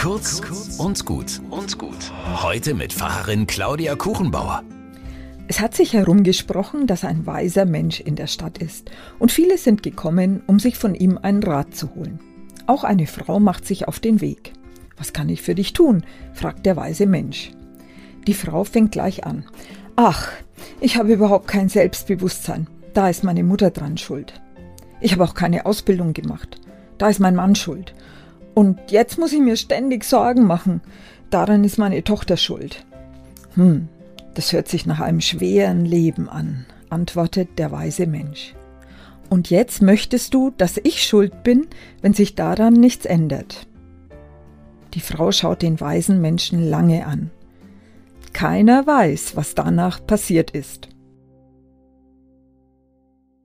Kurz 0.00 0.40
und 0.78 1.04
gut 1.04 1.42
und 1.50 1.76
gut. 1.76 2.10
Heute 2.42 2.72
mit 2.72 2.90
Pfarrerin 2.90 3.46
Claudia 3.46 3.96
Kuchenbauer. 3.96 4.62
Es 5.46 5.60
hat 5.60 5.74
sich 5.74 5.92
herumgesprochen, 5.92 6.86
dass 6.86 7.04
ein 7.04 7.26
weiser 7.26 7.66
Mensch 7.66 8.00
in 8.00 8.16
der 8.16 8.26
Stadt 8.26 8.56
ist, 8.56 8.90
und 9.18 9.30
viele 9.30 9.58
sind 9.58 9.82
gekommen, 9.82 10.42
um 10.46 10.58
sich 10.58 10.78
von 10.78 10.94
ihm 10.94 11.18
einen 11.18 11.42
Rat 11.42 11.76
zu 11.76 11.94
holen. 11.94 12.18
Auch 12.66 12.82
eine 12.82 13.06
Frau 13.06 13.40
macht 13.40 13.66
sich 13.66 13.88
auf 13.88 14.00
den 14.00 14.22
Weg. 14.22 14.54
Was 14.96 15.12
kann 15.12 15.28
ich 15.28 15.42
für 15.42 15.54
dich 15.54 15.74
tun? 15.74 16.02
fragt 16.32 16.64
der 16.64 16.76
weise 16.76 17.04
Mensch. 17.04 17.50
Die 18.26 18.32
Frau 18.32 18.64
fängt 18.64 18.92
gleich 18.92 19.26
an. 19.26 19.44
Ach, 19.96 20.28
ich 20.80 20.96
habe 20.96 21.12
überhaupt 21.12 21.46
kein 21.46 21.68
Selbstbewusstsein. 21.68 22.68
Da 22.94 23.10
ist 23.10 23.22
meine 23.22 23.44
Mutter 23.44 23.70
dran 23.70 23.98
schuld. 23.98 24.40
Ich 25.02 25.12
habe 25.12 25.24
auch 25.24 25.34
keine 25.34 25.66
Ausbildung 25.66 26.14
gemacht. 26.14 26.58
Da 26.96 27.10
ist 27.10 27.20
mein 27.20 27.36
Mann 27.36 27.54
schuld. 27.54 27.94
Und 28.60 28.90
jetzt 28.90 29.18
muss 29.18 29.32
ich 29.32 29.40
mir 29.40 29.56
ständig 29.56 30.04
Sorgen 30.04 30.46
machen. 30.46 30.82
Daran 31.30 31.64
ist 31.64 31.78
meine 31.78 32.04
Tochter 32.04 32.36
schuld. 32.36 32.84
Hm, 33.54 33.88
das 34.34 34.52
hört 34.52 34.68
sich 34.68 34.84
nach 34.84 35.00
einem 35.00 35.22
schweren 35.22 35.86
Leben 35.86 36.28
an, 36.28 36.66
antwortet 36.90 37.58
der 37.58 37.72
weise 37.72 38.06
Mensch. 38.06 38.54
Und 39.30 39.48
jetzt 39.48 39.80
möchtest 39.80 40.34
du, 40.34 40.52
dass 40.58 40.76
ich 40.76 41.02
schuld 41.02 41.42
bin, 41.42 41.68
wenn 42.02 42.12
sich 42.12 42.34
daran 42.34 42.74
nichts 42.74 43.06
ändert. 43.06 43.66
Die 44.92 45.00
Frau 45.00 45.32
schaut 45.32 45.62
den 45.62 45.80
weisen 45.80 46.20
Menschen 46.20 46.68
lange 46.68 47.06
an. 47.06 47.30
Keiner 48.34 48.86
weiß, 48.86 49.36
was 49.36 49.54
danach 49.54 50.06
passiert 50.06 50.50
ist. 50.50 50.89